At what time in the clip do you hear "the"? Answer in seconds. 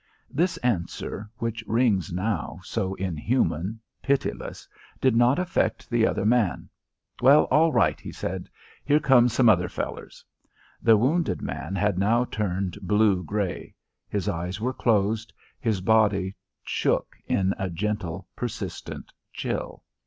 5.91-6.07, 10.81-10.97